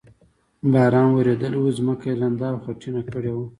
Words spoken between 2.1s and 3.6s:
لنده او خټینه کړې وه.